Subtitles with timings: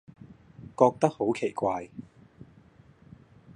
[0.75, 1.91] 覺得好奇怪